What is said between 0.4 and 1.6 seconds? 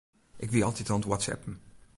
Ik wie altyd oan it whatsappen.